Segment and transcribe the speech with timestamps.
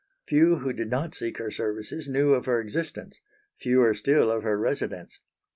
[0.25, 3.19] Few who did not seek her services knew of her existence,
[3.59, 5.19] fewer still of her residence.